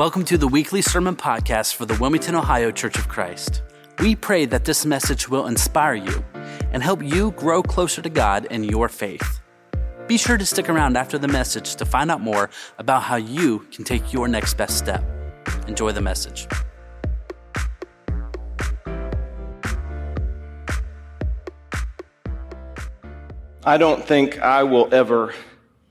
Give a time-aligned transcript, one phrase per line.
[0.00, 3.62] Welcome to the weekly sermon podcast for the Wilmington, Ohio Church of Christ.
[3.98, 6.24] We pray that this message will inspire you
[6.72, 9.42] and help you grow closer to God in your faith.
[10.06, 12.48] Be sure to stick around after the message to find out more
[12.78, 15.04] about how you can take your next best step.
[15.68, 16.48] Enjoy the message.
[23.66, 25.34] I don't think I will ever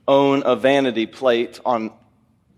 [0.07, 1.91] own a vanity plate on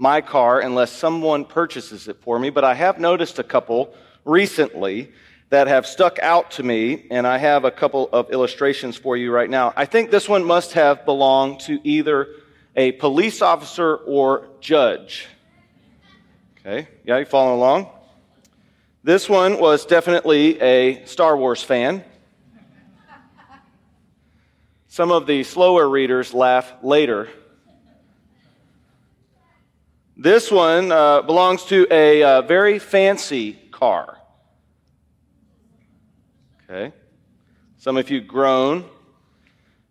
[0.02, 3.94] my car unless someone purchases it for me, but I have noticed a couple
[4.26, 5.12] recently
[5.50, 9.32] that have stuck out to me, and I have a couple of illustrations for you
[9.32, 9.74] right now.
[9.76, 12.30] I think this one must have belonged to either
[12.76, 15.28] a police officer or judge.
[16.60, 17.88] Okay, yeah, you following along?
[19.04, 22.04] This one was definitely a Star Wars fan.
[24.88, 27.30] Some of the slower readers laugh later
[30.22, 34.20] this one uh, belongs to a uh, very fancy car.
[36.70, 36.94] Okay.
[37.78, 38.86] Some of you groan.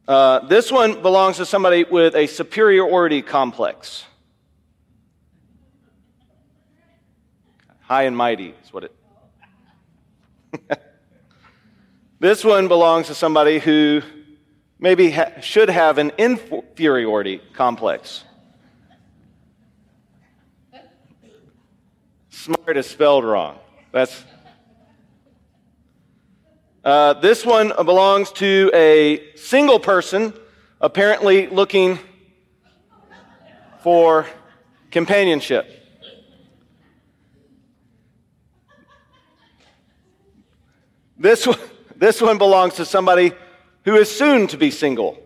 [0.06, 4.04] Uh, this one belongs to somebody with a superiority complex.
[7.80, 8.94] High and mighty is what it.
[12.20, 14.00] this one belongs to somebody who
[14.78, 18.22] maybe ha- should have an inferiority complex.
[22.40, 23.58] Smart is spelled wrong.
[23.92, 24.24] That's.
[26.82, 30.32] Uh, this one belongs to a single person,
[30.80, 31.98] apparently looking
[33.82, 34.24] for
[34.90, 35.70] companionship.
[41.18, 41.46] This
[41.94, 43.32] this one belongs to somebody
[43.84, 45.18] who is soon to be single,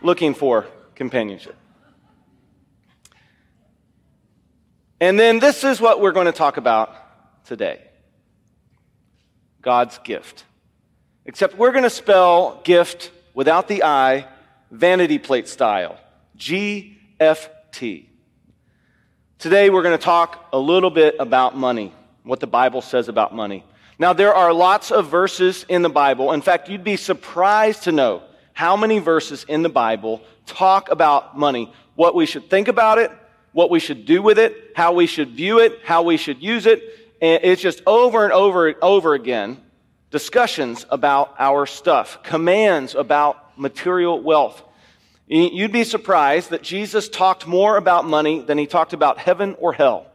[0.00, 1.59] looking for companionship.
[5.00, 6.94] And then this is what we're going to talk about
[7.46, 7.80] today
[9.62, 10.44] God's gift.
[11.24, 14.26] Except we're going to spell gift without the I,
[14.70, 15.98] vanity plate style.
[16.36, 18.08] G F T.
[19.38, 21.94] Today we're going to talk a little bit about money,
[22.24, 23.64] what the Bible says about money.
[23.98, 26.32] Now, there are lots of verses in the Bible.
[26.32, 28.22] In fact, you'd be surprised to know
[28.54, 33.10] how many verses in the Bible talk about money, what we should think about it,
[33.52, 36.66] what we should do with it, how we should view it, how we should use
[36.66, 36.82] it.
[37.20, 39.60] And it's just over and over and over again
[40.10, 44.62] discussions about our stuff, commands about material wealth.
[45.28, 49.72] You'd be surprised that Jesus talked more about money than he talked about heaven or
[49.72, 50.06] hell.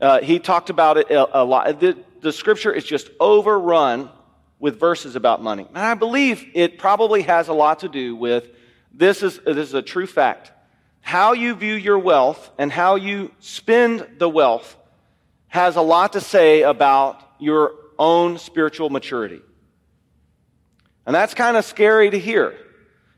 [0.00, 1.78] Uh, he talked about it a, a lot.
[1.78, 4.10] The, the scripture is just overrun
[4.58, 5.66] with verses about money.
[5.68, 8.48] And I believe it probably has a lot to do with
[8.92, 10.50] this is, this is a true fact
[11.00, 14.76] how you view your wealth and how you spend the wealth
[15.48, 19.40] has a lot to say about your own spiritual maturity.
[21.06, 22.54] And that's kind of scary to hear.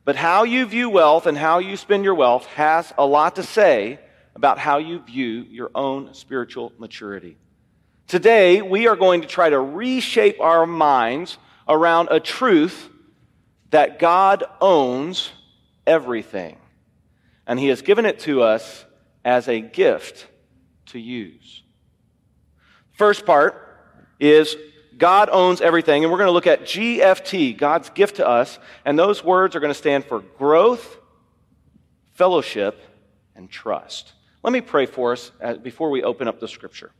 [0.05, 3.43] But how you view wealth and how you spend your wealth has a lot to
[3.43, 3.99] say
[4.37, 7.37] about how you view your own spiritual maturity.
[8.07, 11.37] Today, we are going to try to reshape our minds
[11.69, 12.89] around a truth
[13.71, 15.31] that God owns
[15.87, 16.60] everything
[17.51, 18.85] and He has given it to us
[19.25, 20.29] as a gift
[20.87, 21.65] to use.
[22.93, 23.77] First part
[24.21, 24.57] is
[24.97, 28.97] God owns everything, and we're going to look at GFT, God's gift to us, and
[28.97, 30.99] those words are going to stand for growth,
[32.13, 32.81] fellowship,
[33.35, 34.13] and trust.
[34.45, 36.93] Let me pray for us uh, before we open up the scripture.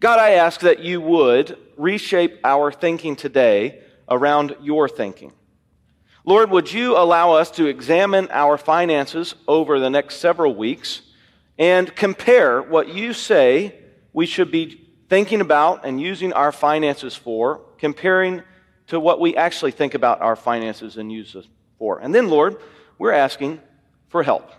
[0.00, 5.32] God, I ask that you would reshape our thinking today around your thinking.
[6.28, 11.02] Lord, would you allow us to examine our finances over the next several weeks
[11.56, 13.76] and compare what you say
[14.12, 18.42] we should be thinking about and using our finances for, comparing
[18.88, 21.44] to what we actually think about our finances and use them
[21.78, 22.00] for.
[22.00, 22.56] And then, Lord,
[22.98, 23.60] we're asking
[24.08, 24.50] for help.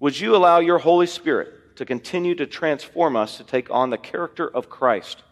[0.00, 3.98] Would you allow your Holy Spirit to continue to transform us to take on the
[3.98, 5.24] character of Christ?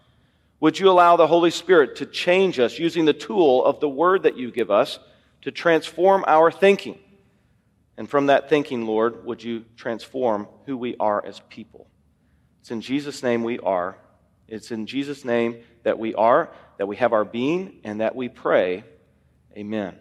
[0.61, 4.25] Would you allow the Holy Spirit to change us using the tool of the word
[4.25, 4.99] that you give us?
[5.43, 6.99] To transform our thinking.
[7.97, 11.89] And from that thinking, Lord, would you transform who we are as people?
[12.61, 13.97] It's in Jesus' name we are.
[14.49, 18.29] It's in Jesus' name that we are, that we have our being, and that we
[18.29, 18.85] pray.
[19.57, 19.99] Amen.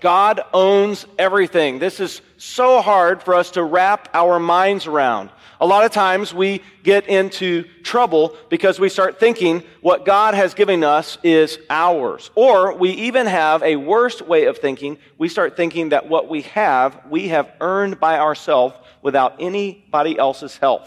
[0.00, 1.78] God owns everything.
[1.78, 5.30] This is so hard for us to wrap our minds around.
[5.60, 10.54] A lot of times we get into trouble because we start thinking what God has
[10.54, 12.30] given us is ours.
[12.36, 14.98] Or we even have a worse way of thinking.
[15.18, 20.56] We start thinking that what we have, we have earned by ourselves without anybody else's
[20.56, 20.86] help.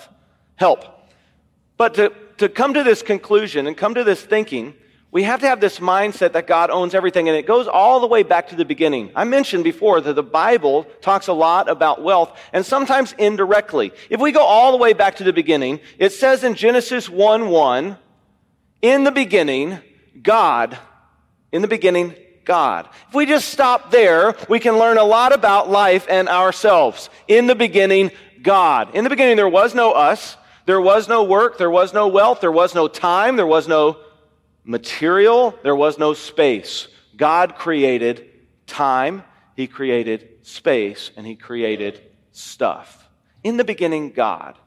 [0.56, 0.86] Help.
[1.76, 4.74] But to, to come to this conclusion and come to this thinking,
[5.12, 8.08] we have to have this mindset that God owns everything, and it goes all the
[8.08, 9.12] way back to the beginning.
[9.14, 13.92] I mentioned before that the Bible talks a lot about wealth, and sometimes indirectly.
[14.10, 17.50] If we go all the way back to the beginning, it says in Genesis 1
[17.50, 17.98] 1,
[18.82, 19.80] in the beginning,
[20.22, 20.78] God,
[21.52, 22.16] in the beginning,
[22.46, 22.88] God.
[23.10, 27.10] If we just stop there, we can learn a lot about life and ourselves.
[27.28, 28.12] In the beginning,
[28.42, 28.96] God.
[28.96, 32.40] In the beginning, there was no us, there was no work, there was no wealth,
[32.40, 33.98] there was no time, there was no
[34.64, 36.88] material, there was no space.
[37.16, 38.30] God created
[38.68, 39.24] time,
[39.56, 43.10] He created space, and He created stuff.
[43.44, 44.58] In the beginning, God.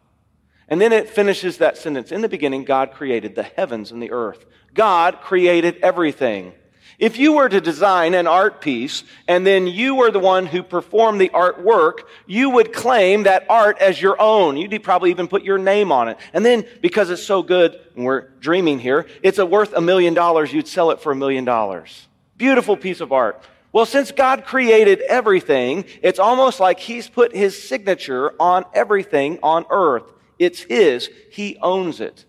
[0.68, 2.10] And then it finishes that sentence.
[2.10, 4.44] In the beginning, God created the heavens and the earth.
[4.72, 6.52] God created everything.
[6.98, 10.62] If you were to design an art piece and then you were the one who
[10.62, 14.56] performed the artwork, you would claim that art as your own.
[14.56, 16.18] You'd probably even put your name on it.
[16.32, 20.52] And then because it's so good, and we're dreaming here, it's worth a million dollars,
[20.52, 22.06] you'd sell it for a million dollars.
[22.36, 23.42] Beautiful piece of art.
[23.72, 29.66] Well, since God created everything, it's almost like He's put His signature on everything on
[29.68, 30.04] earth.
[30.38, 31.10] It's His.
[31.30, 32.24] He owns it.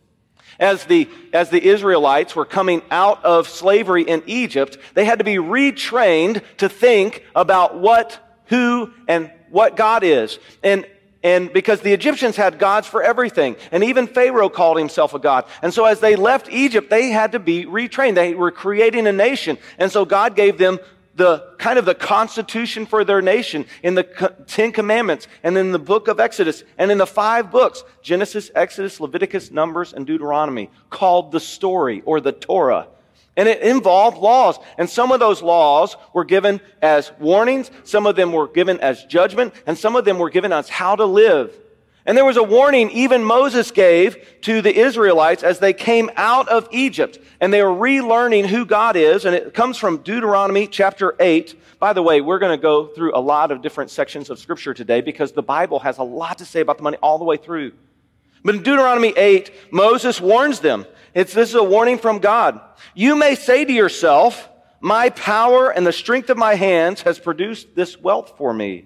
[0.60, 5.26] As the, as the Israelites were coming out of slavery in Egypt, they had to
[5.26, 10.40] be retrained to think about what, who, and what God is.
[10.64, 10.86] And,
[11.24, 15.46] and because the Egyptians had gods for everything, and even Pharaoh called himself a god.
[15.62, 18.16] And so as they left Egypt, they had to be retrained.
[18.16, 19.58] They were creating a nation.
[19.78, 20.80] And so God gave them
[21.16, 24.04] the kind of the constitution for their nation in the
[24.48, 29.00] Ten Commandments and in the book of Exodus and in the five books Genesis, Exodus,
[29.00, 32.88] Leviticus, Numbers, and Deuteronomy called the story or the Torah.
[33.38, 34.58] And it involved laws.
[34.78, 39.04] And some of those laws were given as warnings, some of them were given as
[39.06, 41.54] judgment, and some of them were given as how to live.
[42.06, 46.48] And there was a warning even Moses gave to the Israelites as they came out
[46.48, 49.26] of Egypt and they were relearning who God is.
[49.26, 51.60] And it comes from Deuteronomy chapter 8.
[51.80, 54.74] By the way, we're going to go through a lot of different sections of scripture
[54.74, 57.38] today because the Bible has a lot to say about the money all the way
[57.38, 57.72] through.
[58.44, 60.86] But in Deuteronomy 8, Moses warns them.
[61.16, 62.62] It's, this is a warning from God.
[62.94, 64.48] You may say to yourself,
[64.80, 68.86] my power and the strength of my hands has produced this wealth for me.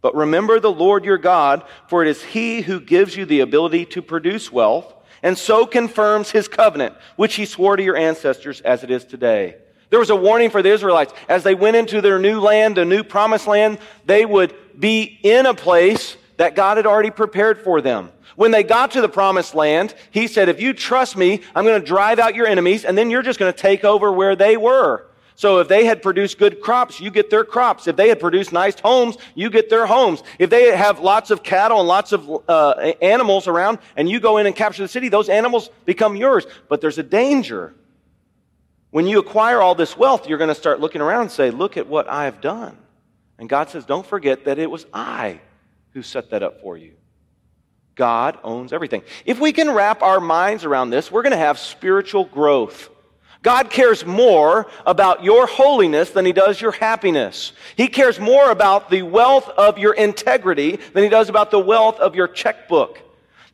[0.00, 3.84] But remember the Lord your God, for it is he who gives you the ability
[3.86, 8.84] to produce wealth, and so confirms his covenant, which he swore to your ancestors as
[8.84, 9.56] it is today.
[9.90, 11.12] There was a warning for the Israelites.
[11.28, 15.46] As they went into their new land, the new promised land, they would be in
[15.46, 18.12] a place that God had already prepared for them.
[18.36, 21.80] When they got to the promised land, he said, if you trust me, I'm going
[21.80, 24.56] to drive out your enemies, and then you're just going to take over where they
[24.56, 25.07] were.
[25.38, 27.86] So if they had produced good crops, you get their crops.
[27.86, 30.24] If they had produced nice homes, you get their homes.
[30.36, 34.38] If they have lots of cattle and lots of uh, animals around and you go
[34.38, 36.44] in and capture the city, those animals become yours.
[36.68, 37.72] But there's a danger.
[38.90, 41.76] When you acquire all this wealth, you're going to start looking around and say, look
[41.76, 42.76] at what I've done.
[43.38, 45.40] And God says, don't forget that it was I
[45.92, 46.94] who set that up for you.
[47.94, 49.04] God owns everything.
[49.24, 52.90] If we can wrap our minds around this, we're going to have spiritual growth.
[53.42, 57.52] God cares more about your holiness than he does your happiness.
[57.76, 62.00] He cares more about the wealth of your integrity than he does about the wealth
[62.00, 63.00] of your checkbook.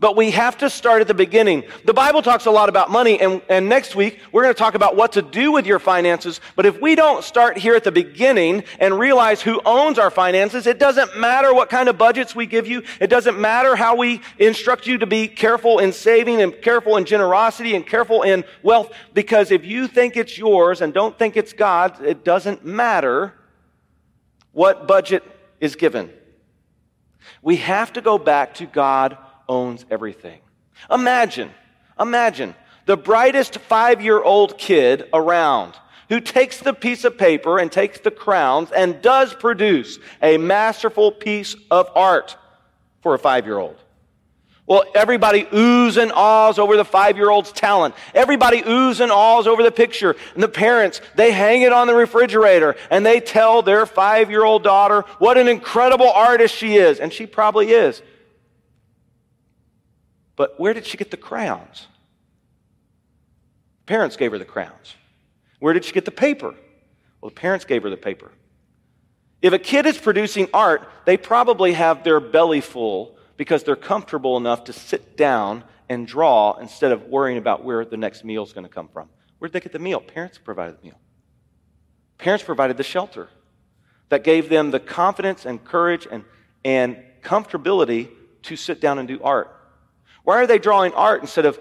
[0.04, 1.64] But we have to start at the beginning.
[1.86, 4.74] The Bible talks a lot about money, and, and next week we're going to talk
[4.74, 6.42] about what to do with your finances.
[6.56, 10.66] But if we don't start here at the beginning and realize who owns our finances,
[10.66, 12.82] it doesn't matter what kind of budgets we give you.
[13.00, 17.06] It doesn't matter how we instruct you to be careful in saving and careful in
[17.06, 18.92] generosity and careful in wealth.
[19.14, 23.32] Because if you think it's yours and don't think it's God's, it doesn't matter
[24.52, 25.24] what budget
[25.60, 26.12] is given.
[27.40, 29.16] We have to go back to God
[29.48, 30.40] owns everything.
[30.90, 31.50] Imagine,
[32.00, 32.54] imagine
[32.86, 35.74] the brightest five year old kid around
[36.08, 41.10] who takes the piece of paper and takes the crowns and does produce a masterful
[41.10, 42.36] piece of art
[43.02, 43.76] for a five year old.
[44.66, 47.94] Well, everybody oohs and ahs over the five year old's talent.
[48.14, 50.16] Everybody oohs and ahs over the picture.
[50.34, 54.42] And the parents, they hang it on the refrigerator and they tell their five year
[54.42, 56.98] old daughter what an incredible artist she is.
[56.98, 58.00] And she probably is.
[60.36, 61.86] But where did she get the crowns?
[63.86, 64.94] Parents gave her the crowns.
[65.60, 66.54] Where did she get the paper?
[67.20, 68.32] Well, the parents gave her the paper.
[69.42, 74.36] If a kid is producing art, they probably have their belly full because they're comfortable
[74.36, 78.52] enough to sit down and draw instead of worrying about where the next meal is
[78.52, 79.08] going to come from.
[79.38, 80.00] Where'd they get the meal?
[80.00, 80.98] Parents provided the meal.
[82.16, 83.28] Parents provided the shelter
[84.08, 86.24] that gave them the confidence and courage and,
[86.64, 88.08] and comfortability
[88.42, 89.54] to sit down and do art.
[90.24, 91.58] Why are they drawing art instead of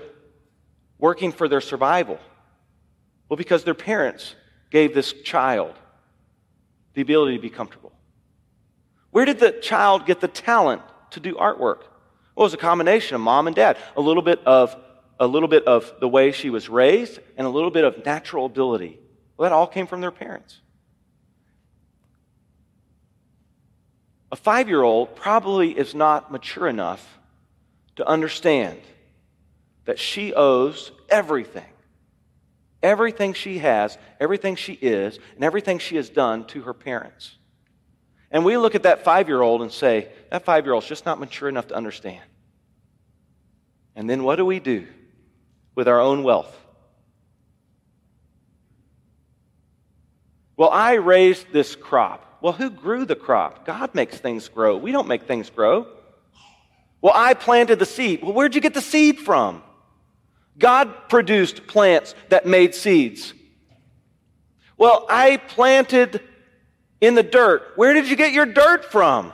[0.98, 2.18] working for their survival?
[3.30, 4.36] Well, because their parents
[4.72, 5.76] gave this child
[6.94, 7.92] the ability to be comfortable.
[9.12, 11.82] Where did the child get the talent to do artwork?
[12.36, 14.76] Well, it was a combination of mom and dad, a little bit of
[15.20, 18.48] a little bit of the way she was raised, and a little bit of natural
[18.48, 19.00] ability.
[19.38, 20.60] Well, that all came from their parents.
[24.32, 27.20] A five year old probably is not mature enough
[27.96, 28.80] to understand
[29.86, 31.66] that she owes everything
[32.84, 37.38] everything she has, everything she is, and everything she has done to her parents.
[38.30, 41.06] And we look at that five year old and say, that five year old's just
[41.06, 42.22] not mature enough to understand.
[43.96, 44.86] And then what do we do
[45.76, 46.60] with our own wealth?
[50.58, 52.38] Well, I raised this crop.
[52.42, 53.66] Well, who grew the crop?
[53.66, 54.76] God makes things grow.
[54.76, 55.88] We don't make things grow.
[57.04, 58.24] Well, I planted the seed.
[58.24, 59.62] Well, where'd you get the seed from?
[60.58, 63.34] God produced plants that made seeds.
[64.78, 66.22] Well, I planted
[67.02, 67.74] in the dirt.
[67.76, 69.34] Where did you get your dirt from?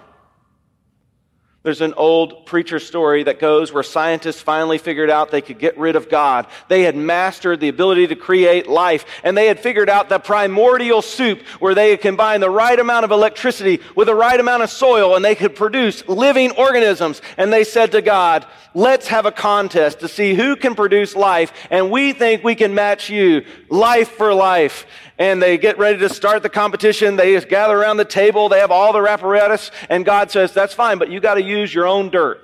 [1.61, 5.77] There's an old preacher story that goes where scientists finally figured out they could get
[5.77, 6.47] rid of God.
[6.69, 11.01] They had mastered the ability to create life, and they had figured out the primordial
[11.01, 14.69] soup where they could combine the right amount of electricity with the right amount of
[14.69, 17.21] soil, and they could produce living organisms.
[17.35, 21.51] And they said to God, Let's have a contest to see who can produce life,
[21.71, 24.85] and we think we can match you, life for life
[25.19, 27.17] and they get ready to start the competition.
[27.17, 28.47] They gather around the table.
[28.47, 29.69] They have all their apparatus.
[29.89, 32.41] And God says, that's fine, but you got to use your own dirt.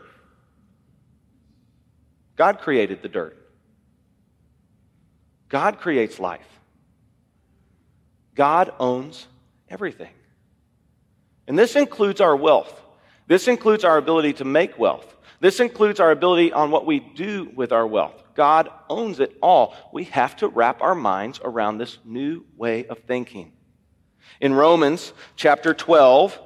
[2.35, 3.37] God created the dirt.
[5.47, 6.45] God creates life.
[8.35, 9.25] God owns
[9.69, 10.11] everything.
[11.47, 12.81] And this includes our wealth.
[13.27, 15.15] This includes our ability to make wealth.
[15.39, 18.21] This includes our ability on what we do with our wealth.
[18.35, 19.75] God owns it all.
[19.91, 23.53] We have to wrap our minds around this new way of thinking.
[24.41, 26.37] In Romans chapter 12,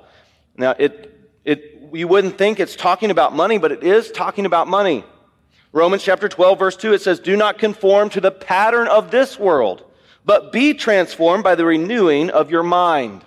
[0.55, 4.67] now it, it, you wouldn't think it's talking about money, but it is talking about
[4.67, 5.03] money.
[5.71, 9.39] Romans chapter 12, verse 2, it says, Do not conform to the pattern of this
[9.39, 9.83] world,
[10.23, 13.25] but be transformed by the renewing of your mind.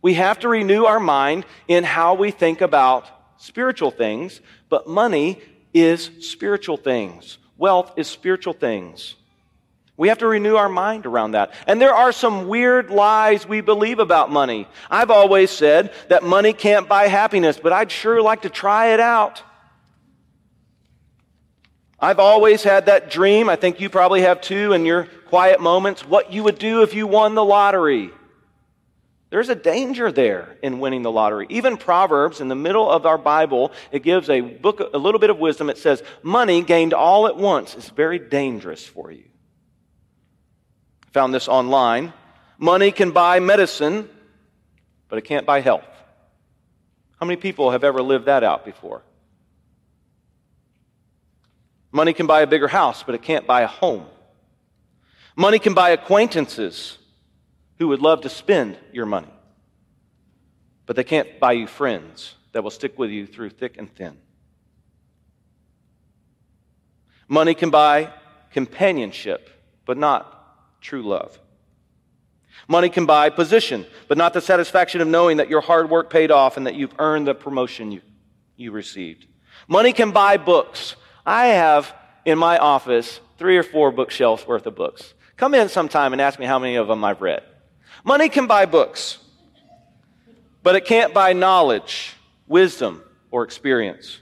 [0.00, 3.06] We have to renew our mind in how we think about
[3.38, 5.40] spiritual things, but money
[5.72, 9.14] is spiritual things wealth is spiritual things.
[9.96, 11.54] We have to renew our mind around that.
[11.68, 14.66] And there are some weird lies we believe about money.
[14.90, 18.98] I've always said that money can't buy happiness, but I'd sure like to try it
[18.98, 19.44] out.
[22.00, 23.48] I've always had that dream.
[23.48, 26.04] I think you probably have too in your quiet moments.
[26.04, 28.10] What you would do if you won the lottery.
[29.32, 31.46] There's a danger there in winning the lottery.
[31.48, 35.30] Even Proverbs, in the middle of our Bible, it gives a book, a little bit
[35.30, 35.70] of wisdom.
[35.70, 39.24] It says, money gained all at once is very dangerous for you.
[41.12, 42.12] Found this online.
[42.58, 44.06] Money can buy medicine,
[45.08, 45.88] but it can't buy health.
[47.18, 49.00] How many people have ever lived that out before?
[51.90, 54.04] Money can buy a bigger house, but it can't buy a home.
[55.36, 56.98] Money can buy acquaintances,
[57.82, 59.34] who would love to spend your money,
[60.86, 64.16] but they can't buy you friends that will stick with you through thick and thin.
[67.26, 68.12] Money can buy
[68.52, 69.50] companionship,
[69.84, 71.36] but not true love.
[72.68, 76.30] Money can buy position, but not the satisfaction of knowing that your hard work paid
[76.30, 78.00] off and that you've earned the promotion you,
[78.54, 79.26] you received.
[79.66, 80.94] Money can buy books.
[81.26, 81.92] I have
[82.24, 85.14] in my office three or four bookshelves worth of books.
[85.36, 87.42] Come in sometime and ask me how many of them I've read.
[88.04, 89.18] Money can buy books,
[90.62, 92.14] but it can't buy knowledge,
[92.48, 94.18] wisdom, or experience.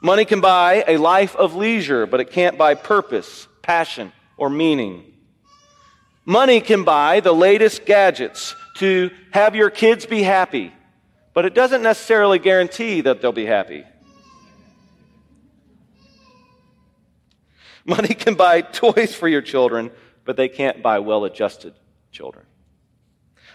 [0.00, 5.04] Money can buy a life of leisure, but it can't buy purpose, passion, or meaning.
[6.24, 10.72] Money can buy the latest gadgets to have your kids be happy,
[11.34, 13.84] but it doesn't necessarily guarantee that they'll be happy.
[17.84, 19.92] Money can buy toys for your children,
[20.24, 21.74] but they can't buy well adjusted
[22.12, 22.46] children.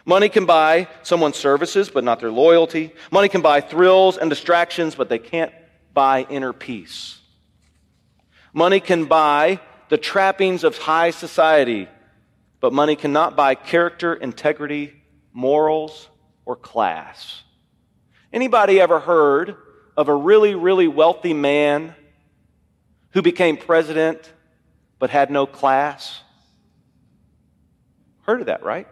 [0.06, 2.94] Money can buy someone's services, but not their loyalty.
[3.12, 5.52] Money can buy thrills and distractions, but they can't
[5.94, 7.20] buy inner peace.
[8.54, 9.60] Money can buy
[9.90, 11.88] the trappings of high society,
[12.60, 14.94] but money cannot buy character, integrity,
[15.34, 16.10] morals,
[16.46, 17.44] or class.
[18.32, 19.56] Anybody ever heard
[19.96, 21.96] of a really, really wealthy man
[23.12, 24.32] who became president
[25.00, 26.22] but had no class?
[28.28, 28.88] Heard of that, right?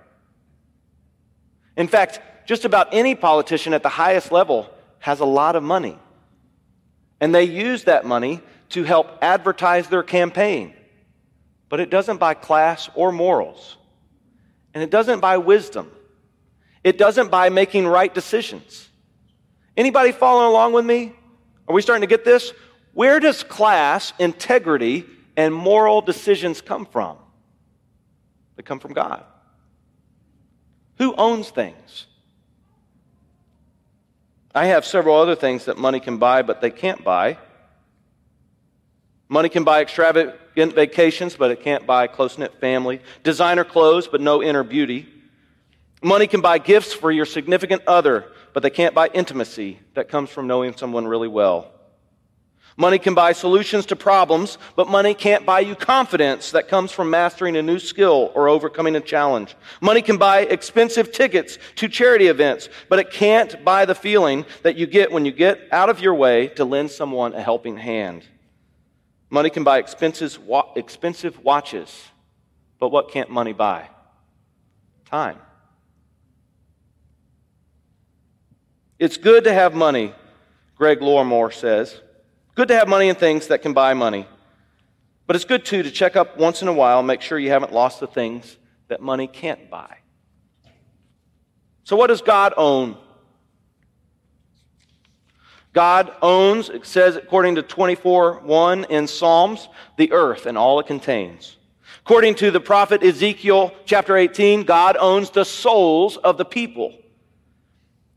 [1.75, 5.99] In fact, just about any politician at the highest level has a lot of money.
[7.19, 10.73] And they use that money to help advertise their campaign.
[11.69, 13.77] But it doesn't buy class or morals.
[14.73, 15.91] And it doesn't buy wisdom.
[16.83, 18.87] It doesn't buy making right decisions.
[19.75, 21.13] Anybody following along with me?
[21.67, 22.53] Are we starting to get this?
[22.93, 27.17] Where does class, integrity, and moral decisions come from?
[28.55, 29.23] They come from God.
[30.97, 32.07] Who owns things?
[34.53, 37.37] I have several other things that money can buy, but they can't buy.
[39.27, 43.01] Money can buy extravagant vacations, but it can't buy close knit family.
[43.23, 45.09] Designer clothes, but no inner beauty.
[46.01, 50.29] Money can buy gifts for your significant other, but they can't buy intimacy that comes
[50.29, 51.74] from knowing someone really well.
[52.77, 57.09] Money can buy solutions to problems, but money can't buy you confidence that comes from
[57.09, 59.55] mastering a new skill or overcoming a challenge.
[59.79, 64.75] Money can buy expensive tickets to charity events, but it can't buy the feeling that
[64.75, 68.25] you get when you get out of your way to lend someone a helping hand.
[69.29, 70.37] Money can buy expensive,
[71.43, 72.03] watches,
[72.77, 73.89] but what can't money buy?
[75.05, 75.37] Time.
[78.99, 80.13] It's good to have money,
[80.77, 82.01] Greg Lormore says.
[82.55, 84.25] Good to have money and things that can buy money.
[85.27, 87.73] But it's good too to check up once in a while, make sure you haven't
[87.73, 88.57] lost the things
[88.87, 89.97] that money can't buy.
[91.83, 92.97] So, what does God own?
[95.73, 100.87] God owns, it says according to 24 1 in Psalms, the earth and all it
[100.87, 101.57] contains.
[102.05, 106.93] According to the prophet Ezekiel chapter 18, God owns the souls of the people.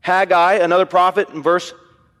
[0.01, 1.73] Haggai, another prophet, in verse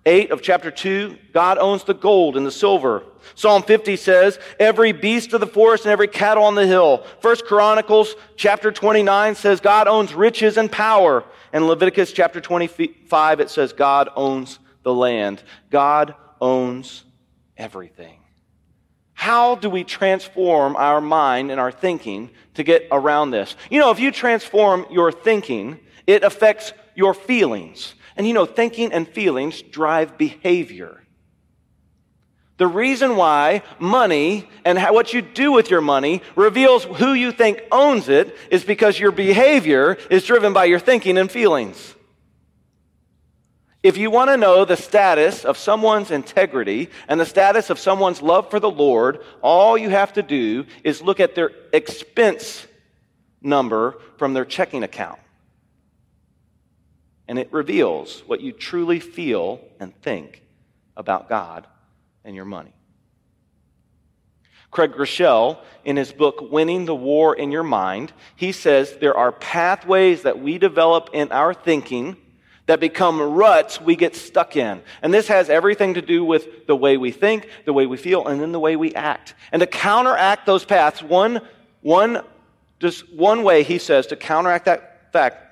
[0.05, 3.03] 8 of chapter 2, God owns the gold and the silver.
[3.35, 7.05] Psalm 50 says, every beast of the forest and every cattle on the hill.
[7.19, 11.23] First Chronicles chapter 29 says God owns riches and power.
[11.51, 15.43] And Leviticus chapter 25, it says God owns the land.
[15.69, 17.03] God owns
[17.57, 18.19] everything.
[19.13, 23.55] How do we transform our mind and our thinking to get around this?
[23.69, 27.95] You know, if you transform your thinking, it affects your feelings.
[28.19, 31.01] And you know, thinking and feelings drive behavior.
[32.57, 37.31] The reason why money and how, what you do with your money reveals who you
[37.31, 41.95] think owns it is because your behavior is driven by your thinking and feelings.
[43.83, 48.21] If you want to know the status of someone's integrity and the status of someone's
[48.21, 52.67] love for the Lord, all you have to do is look at their expense
[53.41, 55.19] number from their checking account
[57.29, 60.41] and it reveals what you truly feel and think
[60.97, 61.67] about God
[62.25, 62.73] and your money.
[64.71, 69.31] Craig Groeschel, in his book Winning the War in Your Mind, he says there are
[69.31, 72.17] pathways that we develop in our thinking
[72.65, 74.81] that become ruts we get stuck in.
[75.03, 78.25] And this has everything to do with the way we think, the way we feel,
[78.27, 79.35] and then the way we act.
[79.51, 81.41] And to counteract those paths, one,
[81.81, 82.23] one,
[82.79, 85.48] just one way, he says, to counteract that fact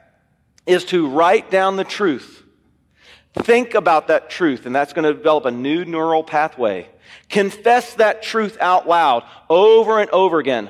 [0.67, 2.43] is to write down the truth.
[3.33, 6.89] Think about that truth, and that's going to develop a new neural pathway.
[7.29, 10.69] Confess that truth out loud over and over again.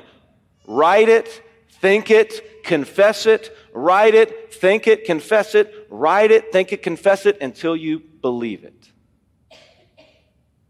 [0.66, 1.42] Write it,
[1.80, 7.26] think it, confess it, write it, think it, confess it, write it, think it, confess
[7.26, 8.90] it until you believe it.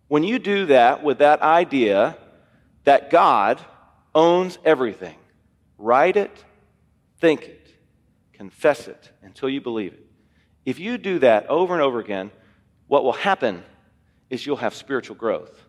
[0.06, 2.16] When you do that with that idea
[2.84, 3.60] that God
[4.14, 5.16] owns everything,
[5.76, 6.44] write it,
[7.20, 7.74] think it,
[8.38, 10.06] Confess it until you believe it.
[10.64, 12.30] If you do that over and over again,
[12.86, 13.64] what will happen
[14.30, 15.60] is you'll have spiritual growth.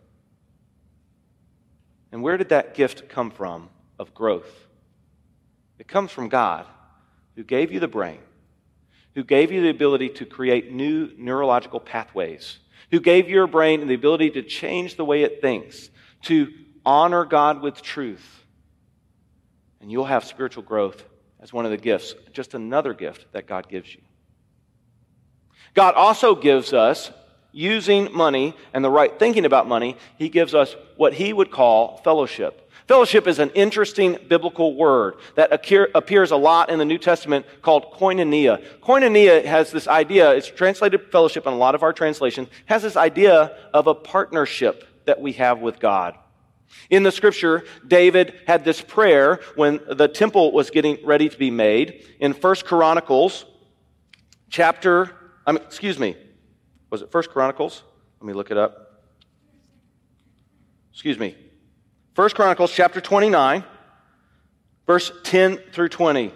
[2.11, 4.67] And where did that gift come from of growth?
[5.79, 6.67] It comes from God,
[7.35, 8.19] who gave you the brain,
[9.15, 12.59] who gave you the ability to create new neurological pathways,
[12.91, 15.89] who gave your brain the ability to change the way it thinks,
[16.23, 16.53] to
[16.85, 18.45] honor God with truth.
[19.81, 21.03] And you'll have spiritual growth
[21.41, 24.01] as one of the gifts, just another gift that God gives you.
[25.73, 27.11] God also gives us,
[27.51, 31.97] using money and the right thinking about money, He gives us what He would call
[32.03, 32.69] fellowship.
[32.87, 35.51] Fellowship is an interesting biblical word that
[35.93, 38.65] appears a lot in the New Testament called koinonia.
[38.81, 42.97] Koinonia has this idea, it's translated fellowship in a lot of our translations, has this
[42.97, 46.15] idea of a partnership that we have with God.
[46.89, 51.51] In the scripture, David had this prayer when the temple was getting ready to be
[51.51, 52.05] made.
[52.19, 53.45] In First Chronicles
[54.49, 55.11] chapter,
[55.45, 56.15] I mean, excuse me,
[56.89, 57.83] was it First Chronicles?
[58.19, 59.03] Let me look it up.
[60.91, 61.35] Excuse me.
[62.13, 63.63] First Chronicles chapter 29,
[64.85, 66.33] verse 10 through 20.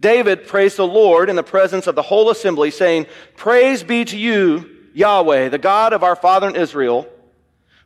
[0.00, 4.18] David praised the Lord in the presence of the whole assembly, saying, Praise be to
[4.18, 7.06] you, Yahweh, the God of our father in Israel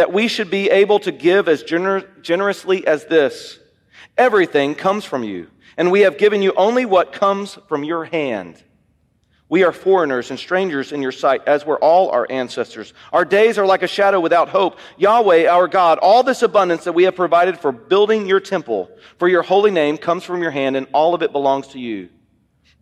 [0.00, 3.58] That we should be able to give as gener- generously as this.
[4.16, 8.64] Everything comes from you, and we have given you only what comes from your hand.
[9.50, 12.94] We are foreigners and strangers in your sight, as were all our ancestors.
[13.12, 14.78] Our days are like a shadow without hope.
[14.96, 19.28] Yahweh, our God, all this abundance that we have provided for building your temple, for
[19.28, 22.08] your holy name, comes from your hand, and all of it belongs to you.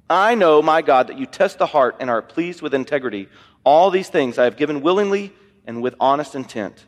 [0.09, 3.29] I know, my God, that you test the heart and are pleased with integrity.
[3.65, 5.33] All these things I have given willingly
[5.67, 6.87] and with honest intent.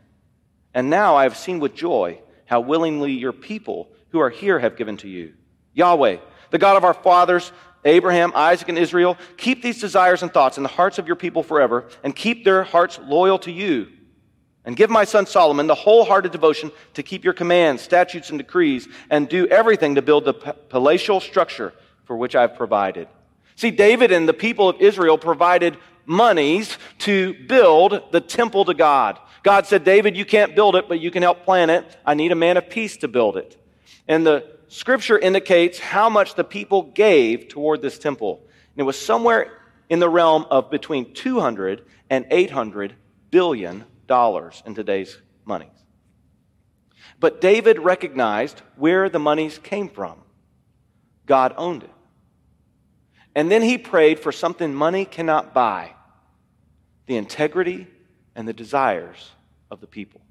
[0.74, 4.76] And now I have seen with joy how willingly your people who are here have
[4.76, 5.34] given to you.
[5.74, 6.18] Yahweh,
[6.50, 7.52] the God of our fathers,
[7.84, 11.42] Abraham, Isaac, and Israel, keep these desires and thoughts in the hearts of your people
[11.42, 13.88] forever, and keep their hearts loyal to you.
[14.64, 18.86] And give my son Solomon the wholehearted devotion to keep your commands, statutes, and decrees,
[19.08, 21.72] and do everything to build the palatial structure
[22.04, 23.08] for which I have provided.
[23.56, 29.18] See, David and the people of Israel provided monies to build the temple to God.
[29.42, 31.96] God said, David, you can't build it, but you can help plan it.
[32.04, 33.56] I need a man of peace to build it.
[34.06, 38.40] And the scripture indicates how much the people gave toward this temple.
[38.44, 39.50] And it was somewhere
[39.88, 42.94] in the realm of between 200 and 800
[43.30, 45.68] billion dollars in today's monies.
[47.18, 50.22] But David recognized where the monies came from.
[51.26, 51.90] God owned it.
[53.34, 55.94] And then he prayed for something money cannot buy
[57.06, 57.86] the integrity
[58.40, 59.30] and the desires
[59.70, 60.22] of the people.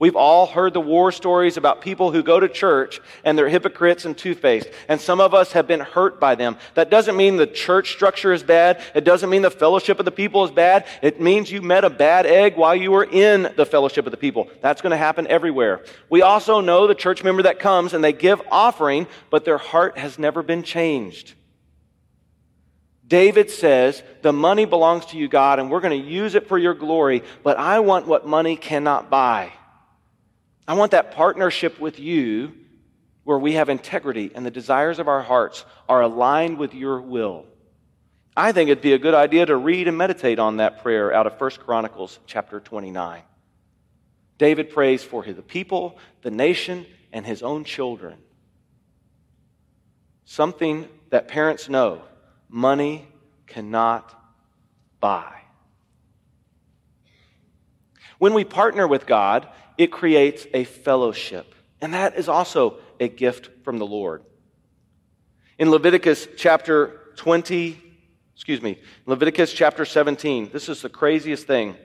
[0.00, 4.04] We've all heard the war stories about people who go to church and they're hypocrites
[4.04, 4.68] and two faced.
[4.88, 6.58] And some of us have been hurt by them.
[6.74, 8.82] That doesn't mean the church structure is bad.
[8.94, 10.86] It doesn't mean the fellowship of the people is bad.
[11.00, 14.18] It means you met a bad egg while you were in the fellowship of the
[14.18, 14.50] people.
[14.60, 15.82] That's going to happen everywhere.
[16.10, 19.96] We also know the church member that comes and they give offering, but their heart
[19.96, 21.32] has never been changed.
[23.06, 26.58] David says, The money belongs to you, God, and we're going to use it for
[26.58, 29.52] your glory, but I want what money cannot buy.
[30.66, 32.52] I want that partnership with you
[33.22, 37.44] where we have integrity and the desires of our hearts are aligned with your will.
[38.36, 41.26] I think it'd be a good idea to read and meditate on that prayer out
[41.26, 43.22] of 1 Chronicles chapter 29.
[44.38, 48.18] David prays for the people, the nation, and his own children.
[50.24, 52.02] Something that parents know
[52.48, 53.08] money
[53.46, 54.14] cannot
[55.00, 55.42] buy.
[58.18, 61.54] When we partner with God, it creates a fellowship.
[61.80, 64.22] And that is also a gift from the Lord.
[65.58, 67.78] In Leviticus chapter 20,
[68.34, 71.76] excuse me, Leviticus chapter 17, this is the craziest thing.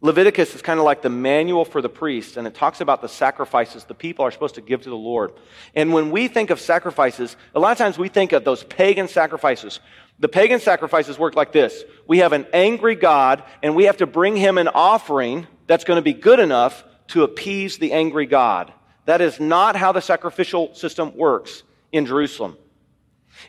[0.00, 3.08] Leviticus is kind of like the manual for the priest, and it talks about the
[3.08, 5.32] sacrifices the people are supposed to give to the Lord.
[5.74, 9.08] And when we think of sacrifices, a lot of times we think of those pagan
[9.08, 9.80] sacrifices.
[10.20, 14.06] The pagan sacrifices work like this we have an angry God, and we have to
[14.06, 18.72] bring him an offering that's going to be good enough to appease the angry God.
[19.06, 22.56] That is not how the sacrificial system works in Jerusalem.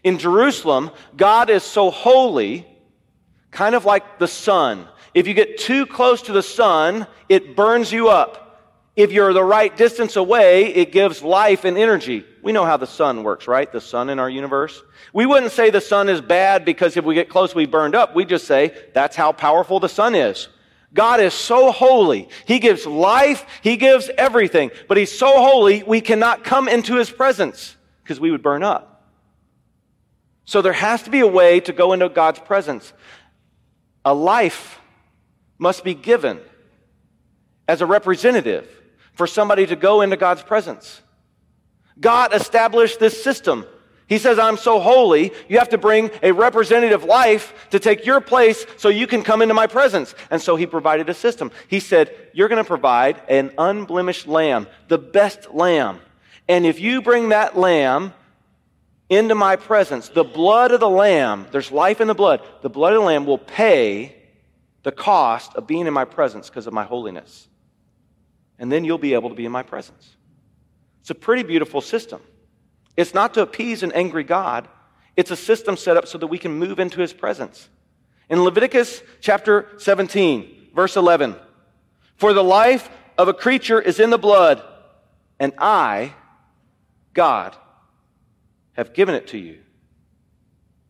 [0.03, 2.65] In Jerusalem, God is so holy,
[3.51, 4.87] kind of like the sun.
[5.13, 8.45] If you get too close to the sun, it burns you up.
[8.95, 12.25] If you're the right distance away, it gives life and energy.
[12.41, 13.71] We know how the sun works, right?
[13.71, 14.81] The sun in our universe.
[15.13, 18.13] We wouldn't say the sun is bad because if we get close, we burned up.
[18.13, 20.49] We just say that's how powerful the sun is.
[20.93, 22.29] God is so holy.
[22.45, 23.45] He gives life.
[23.61, 24.71] He gives everything.
[24.87, 29.05] But He's so holy, we cannot come into His presence because we would burn up.
[30.45, 32.91] So there has to be a way to go into God's presence.
[34.03, 34.78] A life
[35.59, 36.39] must be given
[37.67, 38.67] as a representative
[39.13, 41.01] for somebody to go into God's presence.
[41.99, 43.65] God established this system.
[44.07, 48.21] He says, I'm so holy, you have to bring a representative life to take your
[48.21, 50.15] place so you can come into my presence.
[50.31, 51.51] And so he provided a system.
[51.67, 55.99] He said, You're going to provide an unblemished lamb, the best lamb.
[56.47, 58.13] And if you bring that lamb
[59.09, 62.93] into my presence, the blood of the Lamb, there's life in the blood, the blood
[62.93, 64.15] of the Lamb will pay
[64.83, 67.47] the cost of being in my presence because of my holiness.
[68.57, 70.15] And then you'll be able to be in my presence.
[71.01, 72.21] It's a pretty beautiful system.
[72.97, 74.67] It's not to appease an angry God,
[75.15, 77.67] it's a system set up so that we can move into his presence.
[78.29, 81.35] In Leviticus chapter 17, verse 11,
[82.15, 84.63] for the life of a creature is in the blood,
[85.39, 86.13] and I,
[87.13, 87.55] God,
[88.73, 89.59] have given it to you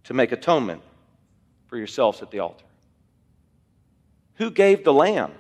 [0.04, 0.82] to make atonement
[1.68, 2.66] for yourselves at the altar.
[4.40, 5.32] Who gave the lamb?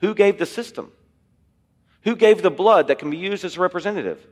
[0.00, 0.92] Who gave the system?
[2.02, 4.24] Who gave the blood that can be used as a representative?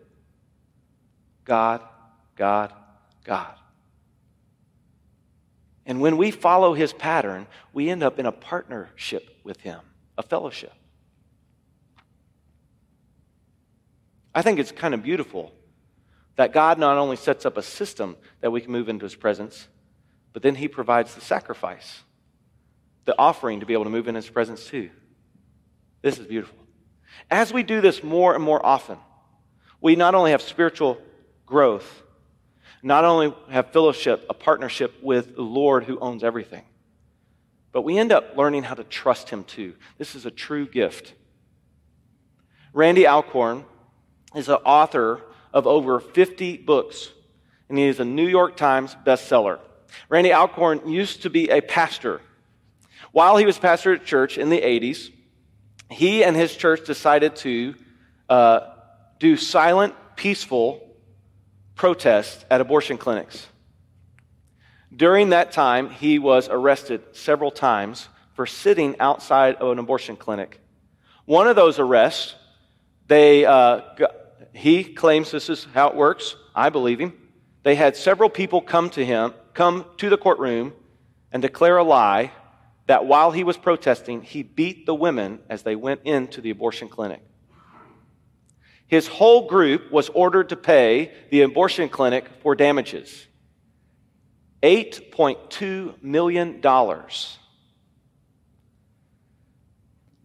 [1.45, 1.83] God,
[2.37, 2.73] God,
[3.25, 3.55] God.
[5.85, 9.81] And when we follow his pattern, we end up in a partnership with him,
[10.17, 10.73] a fellowship.
[14.35, 15.53] I think it's kind of beautiful
[16.37, 19.67] that God not only sets up a system that we can move into his presence,
[20.33, 22.03] but then he provides the sacrifice,
[23.07, 24.91] the offering to be able to move in his presence too.
[26.03, 26.59] This is beautiful.
[27.31, 28.99] As we do this more and more often,
[29.81, 30.99] we not only have spiritual
[31.47, 32.03] growth,
[32.83, 36.65] not only have fellowship, a partnership with the Lord who owns everything,
[37.73, 39.75] but we end up learning how to trust Him too.
[39.99, 41.15] This is a true gift.
[42.73, 43.65] Randy Alcorn
[44.35, 47.11] is an author of over 50 books,
[47.69, 49.59] and he is a New York Times bestseller.
[50.09, 52.21] Randy Alcorn used to be a pastor.
[53.17, 55.11] While he was pastor at church in the 80s,
[55.91, 57.75] he and his church decided to
[58.29, 58.61] uh,
[59.19, 60.87] do silent, peaceful
[61.77, 63.47] protests at abortion clinics.
[64.95, 70.61] During that time, he was arrested several times for sitting outside of an abortion clinic.
[71.25, 72.35] One of those arrests,
[73.07, 73.81] they, uh,
[74.53, 76.37] he claims this is how it works.
[76.55, 77.15] I believe him.
[77.63, 80.75] They had several people come to him, come to the courtroom,
[81.33, 82.31] and declare a lie
[82.87, 86.89] that while he was protesting, he beat the women as they went into the abortion
[86.89, 87.21] clinic.
[88.87, 93.27] His whole group was ordered to pay the abortion clinic for damages
[94.63, 96.63] $8.2 million.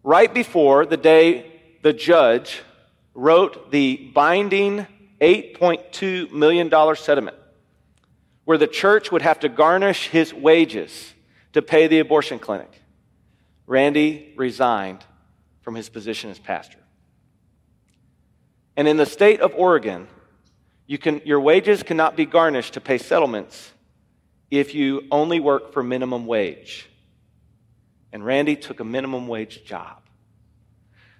[0.04, 2.62] Right before the day the judge
[3.14, 4.86] wrote the binding
[5.20, 7.36] $8.2 million settlement,
[8.44, 11.14] where the church would have to garnish his wages
[11.52, 12.70] to pay the abortion clinic,
[13.66, 15.04] Randy resigned
[15.60, 16.78] from his position as pastor.
[18.76, 20.08] And in the state of Oregon,
[20.86, 23.72] you can, your wages cannot be garnished to pay settlements
[24.50, 26.88] if you only work for minimum wage.
[28.12, 30.02] And Randy took a minimum wage job.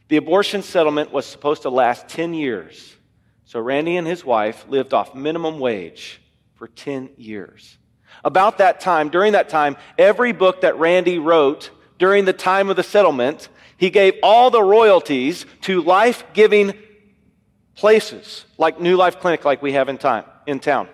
[0.09, 2.95] The abortion settlement was supposed to last 10 years.
[3.45, 6.21] So Randy and his wife lived off minimum wage
[6.55, 7.79] for 10 years.
[8.25, 12.77] About that time, during that time, every book that Randy wrote during the time of
[12.77, 16.75] the settlement, he gave all the royalties to life giving
[17.75, 20.89] places like New Life Clinic, like we have in, time, in town.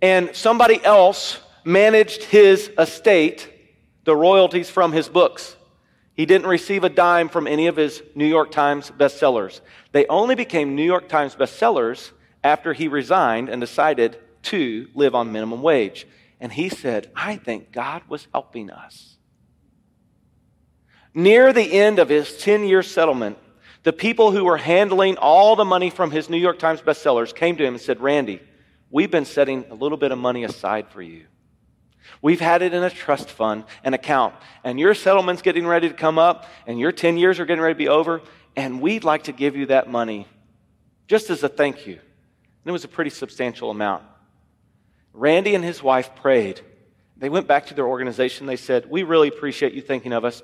[0.00, 3.48] And somebody else managed his estate,
[4.04, 5.56] the royalties from his books.
[6.14, 9.60] He didn't receive a dime from any of his New York Times bestsellers.
[9.92, 12.10] They only became New York Times bestsellers
[12.42, 14.18] after he resigned and decided
[14.50, 16.06] to live on minimum wage.
[16.40, 19.16] And he said, I think God was helping us.
[21.14, 23.38] Near the end of his 10 year settlement,
[23.82, 27.56] the people who were handling all the money from his New York Times bestsellers came
[27.56, 28.40] to him and said, Randy,
[28.90, 31.24] we've been setting a little bit of money aside for you.
[32.22, 34.34] We've had it in a trust fund, an account,
[34.64, 37.74] and your settlement's getting ready to come up, and your 10 years are getting ready
[37.74, 38.22] to be over,
[38.56, 40.26] and we'd like to give you that money
[41.06, 41.94] just as a thank you.
[41.94, 44.04] And it was a pretty substantial amount.
[45.12, 46.60] Randy and his wife prayed.
[47.16, 48.46] They went back to their organization.
[48.46, 50.42] They said, We really appreciate you thinking of us,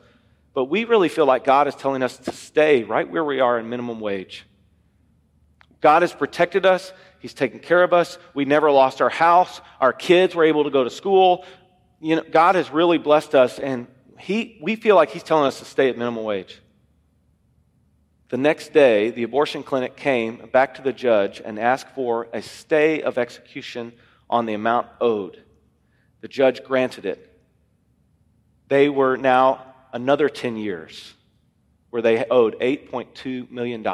[0.53, 3.59] but we really feel like God is telling us to stay right where we are
[3.59, 4.45] in minimum wage.
[5.81, 8.19] God has protected us, He's taken care of us.
[8.35, 9.63] We never lost our house.
[9.81, 11.47] Our kids were able to go to school.
[12.01, 13.87] You know, God has really blessed us, and
[14.19, 16.61] he, we feel like He's telling us to stay at minimum wage.
[18.29, 22.43] The next day, the abortion clinic came back to the judge and asked for a
[22.43, 23.93] stay of execution
[24.29, 25.43] on the amount owed.
[26.21, 27.31] The judge granted it.
[28.69, 31.15] They were now another 10 years
[31.91, 33.87] where they owed $8.2 million.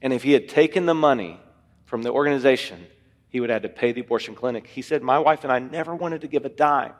[0.00, 1.40] And if he had taken the money
[1.84, 2.86] from the organization,
[3.28, 4.66] he would have had to pay the abortion clinic.
[4.66, 6.92] He said, My wife and I never wanted to give a dime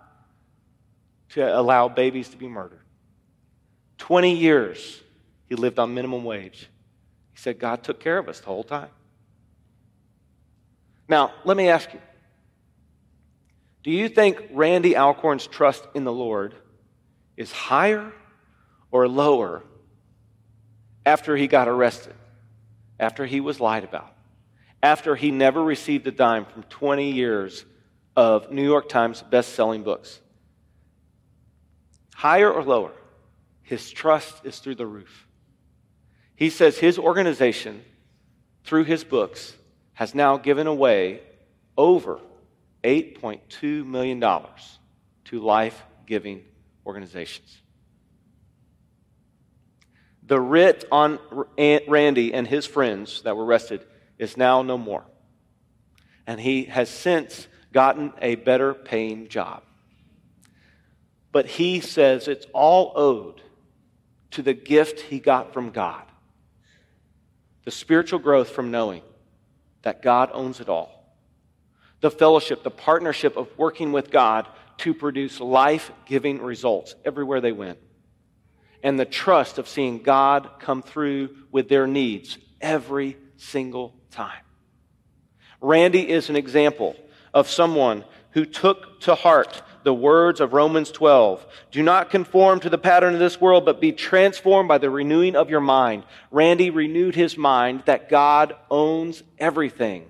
[1.31, 2.81] to allow babies to be murdered.
[3.99, 5.01] 20 years
[5.49, 6.69] he lived on minimum wage.
[7.33, 8.89] He said, God took care of us the whole time.
[11.13, 12.01] Now, let me ask you
[13.83, 16.55] do you think Randy Alcorn's trust in the Lord
[17.37, 18.15] is higher
[18.91, 19.63] or lower
[21.05, 22.15] after he got arrested,
[22.99, 24.11] after he was lied about,
[24.83, 27.67] after he never received a dime from 20 years
[28.17, 30.19] of New York Times best-selling books?
[32.15, 32.93] Higher or lower?
[33.61, 35.27] His trust is through the roof.
[36.37, 37.85] He says his organization,
[38.65, 39.57] through his books,
[40.03, 41.21] has now given away
[41.79, 42.19] over
[42.83, 46.43] $8.2 million to life giving
[46.85, 47.63] organizations.
[50.25, 51.21] The writ on
[51.57, 53.87] Randy and his friends that were arrested
[54.19, 55.05] is now no more.
[56.27, 59.63] And he has since gotten a better paying job.
[61.31, 63.41] But he says it's all owed
[64.33, 66.03] to the gift he got from God
[67.65, 69.03] the spiritual growth from knowing
[69.83, 70.99] that God owns it all
[72.01, 77.53] the fellowship, the partnership of working with God to produce life giving results everywhere they
[77.53, 77.79] went,
[78.83, 84.43] and the trust of seeing God come through with their needs every single time.
[85.61, 86.97] Randy is an example
[87.33, 91.45] of someone who took to heart the words of Romans 12.
[91.71, 95.37] Do not conform to the pattern of this world, but be transformed by the renewing
[95.37, 96.05] of your mind.
[96.31, 100.07] Randy renewed his mind that God owns everything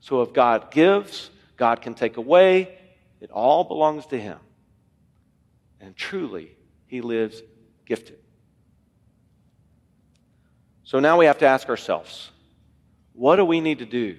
[0.00, 2.78] so if God gives, God can take away.
[3.20, 4.38] It all belongs to Him.
[5.80, 7.42] And truly, He lives
[7.84, 8.18] gifted.
[10.84, 12.30] So now we have to ask ourselves
[13.12, 14.18] what do we need to do?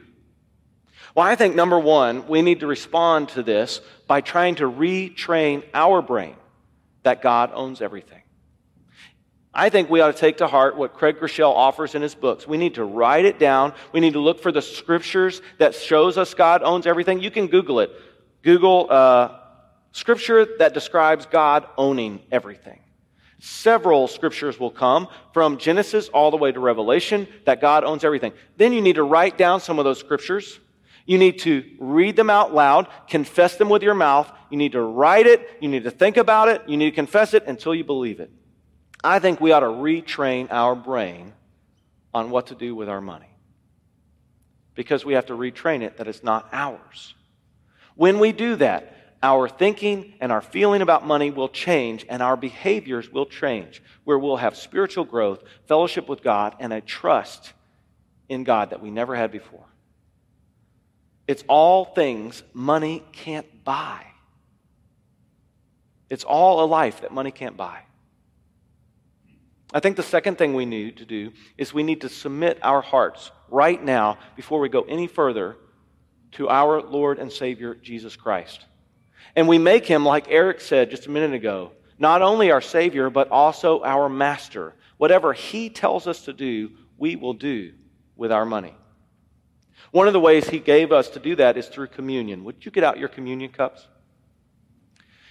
[1.15, 5.63] Well, I think number one, we need to respond to this by trying to retrain
[5.73, 6.35] our brain
[7.03, 8.21] that God owns everything.
[9.53, 12.47] I think we ought to take to heart what Craig Groeschel offers in his books.
[12.47, 13.73] We need to write it down.
[13.91, 17.19] We need to look for the scriptures that shows us God owns everything.
[17.19, 17.91] You can Google it.
[18.43, 19.39] Google uh,
[19.91, 22.79] scripture that describes God owning everything.
[23.39, 28.33] Several scriptures will come from Genesis all the way to Revelation that God owns everything.
[28.57, 30.59] Then you need to write down some of those scriptures.
[31.09, 34.31] You need to read them out loud, confess them with your mouth.
[34.51, 35.57] You need to write it.
[35.59, 36.61] You need to think about it.
[36.67, 38.29] You need to confess it until you believe it.
[39.03, 41.33] I think we ought to retrain our brain
[42.13, 43.25] on what to do with our money.
[44.75, 47.15] Because we have to retrain it that it's not ours.
[47.95, 52.37] When we do that, our thinking and our feeling about money will change and our
[52.37, 57.53] behaviors will change, where we'll have spiritual growth, fellowship with God, and a trust
[58.29, 59.65] in God that we never had before.
[61.29, 64.03] It's all things money can't buy.
[66.09, 67.81] It's all a life that money can't buy.
[69.71, 72.81] I think the second thing we need to do is we need to submit our
[72.81, 75.55] hearts right now before we go any further
[76.31, 78.65] to our Lord and Savior, Jesus Christ.
[79.35, 83.11] And we make him, like Eric said just a minute ago, not only our Savior,
[83.11, 84.73] but also our Master.
[84.97, 87.73] Whatever he tells us to do, we will do
[88.15, 88.73] with our money.
[89.91, 92.43] One of the ways he gave us to do that is through communion.
[92.43, 93.87] Would you get out your communion cups?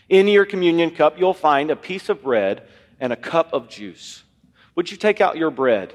[0.08, 2.66] In your communion cup, you'll find a piece of bread
[2.98, 4.24] and a cup of juice.
[4.74, 5.94] Would you take out your bread?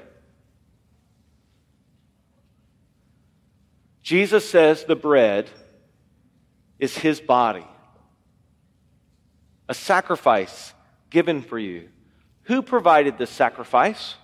[4.02, 5.50] Jesus says the bread
[6.78, 7.66] is his body,
[9.68, 10.74] a sacrifice
[11.08, 11.88] given for you.
[12.42, 14.16] Who provided this sacrifice?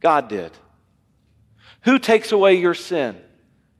[0.00, 0.50] God did.
[1.82, 3.16] Who takes away your sin?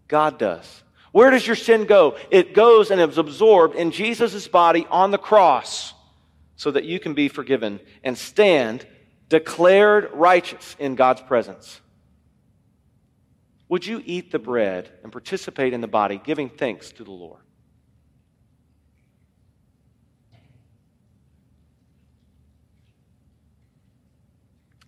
[0.08, 0.82] God does.
[1.12, 2.16] Where does your sin go?
[2.30, 5.94] It goes and is absorbed in Jesus' body on the cross
[6.56, 8.86] so that you can be forgiven and stand
[9.28, 11.80] declared righteous in God's presence.
[13.68, 17.42] Would you eat the bread and participate in the body, giving thanks to the Lord?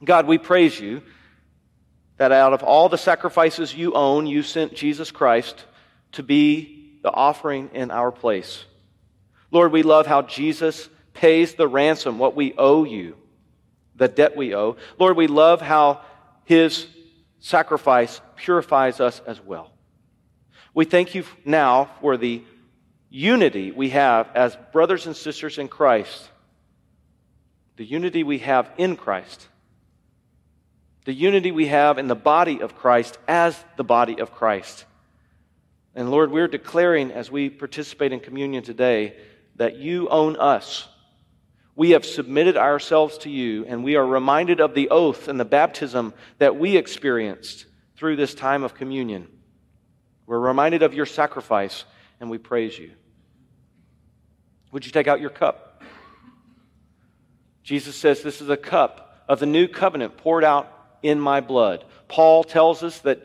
[0.03, 1.03] God, we praise you
[2.21, 5.65] that out of all the sacrifices you own, you sent Jesus Christ
[6.13, 8.67] to be the offering in our place.
[9.51, 13.17] Lord, we love how Jesus pays the ransom, what we owe you
[13.97, 14.77] the debt we owe.
[14.99, 16.03] Lord, we love how
[16.45, 16.87] his
[17.39, 19.71] sacrifice purifies us as well.
[20.75, 22.43] We thank you now for the
[23.09, 26.29] unity we have as brothers and sisters in Christ,
[27.77, 29.49] the unity we have in Christ,
[31.05, 34.85] the unity we have in the body of Christ as the body of Christ.
[35.95, 39.17] And Lord, we're declaring as we participate in communion today
[39.57, 40.89] that you own us
[41.81, 45.47] we have submitted ourselves to you, and we are reminded of the oath and the
[45.47, 47.65] baptism that we experienced
[47.97, 49.29] through this time of communion.
[50.27, 51.87] We're reminded of your sacrifice,
[52.21, 52.91] and we praise you.
[54.73, 55.83] Would you take out your cup?
[57.63, 60.71] Jesus says, This is a cup of the new covenant poured out
[61.03, 61.85] in my blood.
[62.09, 63.21] Paul tells us that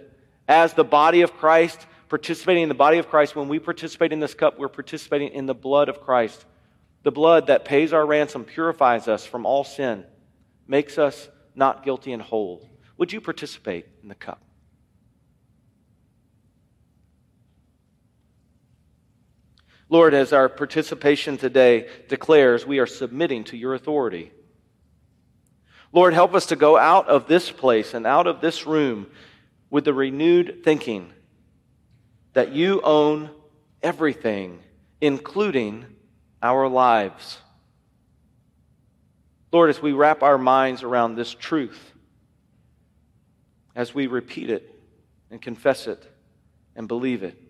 [0.48, 4.20] as the body of Christ, participating in the body of Christ, when we participate in
[4.20, 6.46] this cup, we're participating in the blood of Christ.
[7.04, 10.06] The blood that pays our ransom purifies us from all sin,
[10.68, 12.70] makes us not guilty and whole.
[12.98, 14.42] Would you participate in the cup?
[19.90, 24.32] Lord, as our participation today declares, we are submitting to your authority.
[25.96, 29.08] Lord, help us to go out of this place and out of this room
[29.70, 31.14] with the renewed thinking
[32.34, 33.30] that you own
[33.82, 34.60] everything,
[35.00, 35.86] including
[36.44, 37.38] our lives.
[39.54, 41.94] Lord, as we wrap our minds around this truth,
[43.74, 44.70] as we repeat it
[45.32, 46.06] and confess it
[46.76, 47.42] and believe it,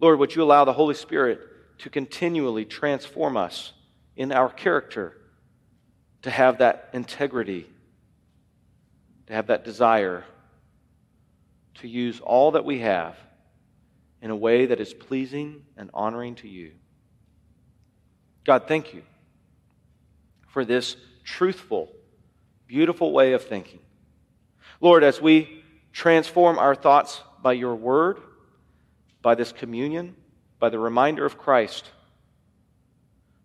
[0.00, 1.38] Lord, would you allow the Holy Spirit
[1.80, 3.74] to continually transform us
[4.16, 5.18] in our character,
[6.24, 7.66] to have that integrity,
[9.26, 10.24] to have that desire
[11.74, 13.14] to use all that we have
[14.22, 16.72] in a way that is pleasing and honoring to you.
[18.46, 19.02] God, thank you
[20.48, 21.90] for this truthful,
[22.66, 23.80] beautiful way of thinking.
[24.80, 25.62] Lord, as we
[25.92, 28.18] transform our thoughts by your word,
[29.20, 30.16] by this communion,
[30.58, 31.90] by the reminder of Christ,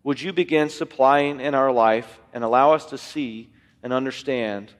[0.02, 3.50] would you begin supplying in our life and allow us to see
[3.82, 4.72] and understand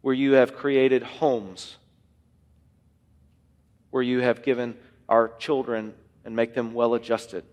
[0.00, 1.76] where you have created homes,
[3.90, 4.76] where you have given
[5.08, 7.44] our children and make them well adjusted,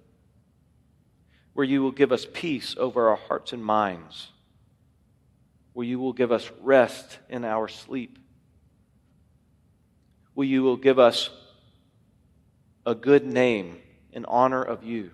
[1.54, 4.30] where you will give us peace over our hearts and minds,
[5.74, 8.18] where you will give us rest in our sleep,
[10.34, 11.30] where you will give us
[12.86, 13.78] a good name
[14.12, 15.12] in honor of you,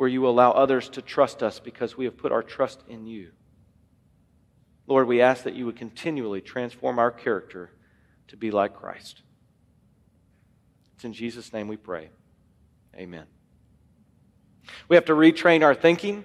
[0.00, 3.28] where you allow others to trust us because we have put our trust in you.
[4.86, 7.70] Lord, we ask that you would continually transform our character
[8.28, 9.20] to be like Christ.
[10.94, 12.08] It's in Jesus' name we pray.
[12.96, 13.26] Amen.
[14.88, 16.24] We have to retrain our thinking.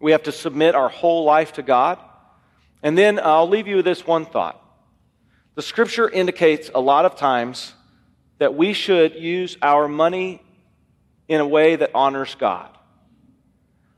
[0.00, 2.00] We have to submit our whole life to God.
[2.82, 4.60] And then I'll leave you with this one thought.
[5.54, 7.74] The scripture indicates a lot of times
[8.38, 10.42] that we should use our money
[11.28, 12.70] in a way that honors God.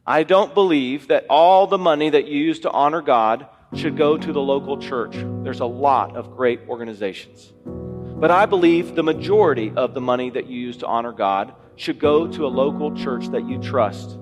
[0.06, 4.16] I don't believe that all the money that you use to honor God should go
[4.16, 5.14] to the local church.
[5.42, 7.52] There's a lot of great organizations.
[7.66, 11.98] But I believe the majority of the money that you use to honor God should
[11.98, 14.16] go to a local church that you trust.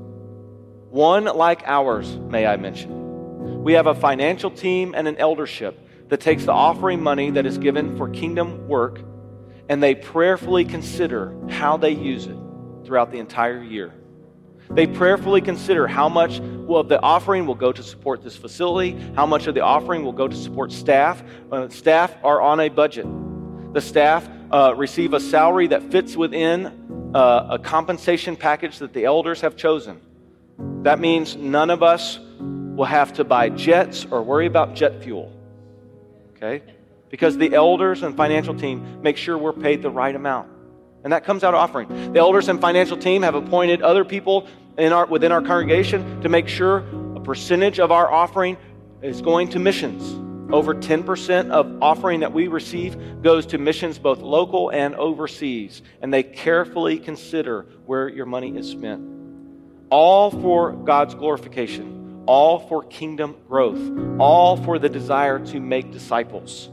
[0.90, 3.62] One like ours, may I mention.
[3.62, 5.78] We have a financial team and an eldership
[6.08, 9.00] that takes the offering money that is given for kingdom work
[9.68, 12.36] and they prayerfully consider how they use it
[12.86, 13.92] throughout the entire year.
[14.70, 19.26] They prayerfully consider how much of the offering will go to support this facility, how
[19.26, 21.22] much of the offering will go to support staff.
[21.52, 23.06] Uh, staff are on a budget.
[23.72, 29.04] The staff uh, receive a salary that fits within uh, a compensation package that the
[29.04, 30.00] elders have chosen.
[30.82, 35.32] That means none of us will have to buy jets or worry about jet fuel.
[36.36, 36.62] Okay?
[37.10, 40.48] because the elders and financial team make sure we're paid the right amount.
[41.06, 42.14] And that comes out of offering.
[42.14, 46.28] The elders and financial team have appointed other people in our, within our congregation to
[46.28, 46.78] make sure
[47.14, 48.56] a percentage of our offering
[49.02, 50.02] is going to missions.
[50.52, 55.80] Over 10% of offering that we receive goes to missions, both local and overseas.
[56.02, 59.00] And they carefully consider where your money is spent.
[59.90, 63.78] All for God's glorification, all for kingdom growth,
[64.18, 66.68] all for the desire to make disciples.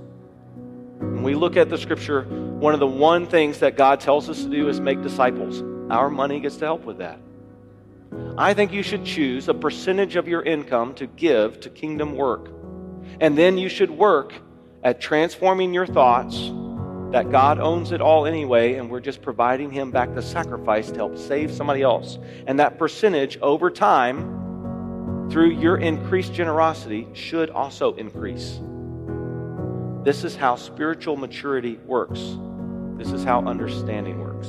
[0.98, 2.26] When we look at the scripture,
[2.64, 5.62] one of the one things that God tells us to do is make disciples.
[5.92, 7.20] Our money gets to help with that.
[8.38, 12.50] I think you should choose a percentage of your income to give to kingdom work.
[13.20, 14.34] And then you should work
[14.82, 16.38] at transforming your thoughts
[17.12, 20.96] that God owns it all anyway, and we're just providing Him back the sacrifice to
[20.96, 22.18] help save somebody else.
[22.48, 28.62] And that percentage over time, through your increased generosity, should also increase.
[30.06, 32.38] This is how spiritual maturity works.
[32.98, 34.48] This is how understanding works.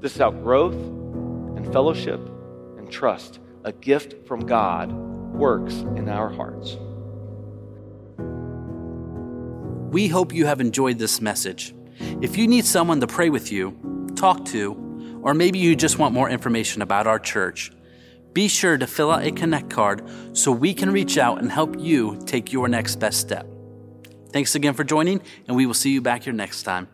[0.00, 2.20] This is how growth and fellowship
[2.78, 6.76] and trust, a gift from God, works in our hearts.
[9.92, 11.74] We hope you have enjoyed this message.
[12.20, 16.14] If you need someone to pray with you, talk to, or maybe you just want
[16.14, 17.72] more information about our church,
[18.32, 21.76] be sure to fill out a Connect card so we can reach out and help
[21.78, 23.46] you take your next best step.
[24.32, 26.88] Thanks again for joining, and we will see you back here next time.